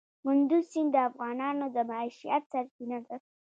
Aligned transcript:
کندز 0.23 0.63
سیند 0.71 0.91
د 0.93 0.97
افغانانو 1.09 1.65
د 1.75 1.77
معیشت 1.89 2.43
سرچینه 2.51 2.97
ده. 3.07 3.15